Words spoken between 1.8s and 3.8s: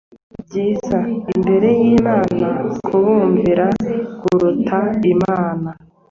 y imana kubumvira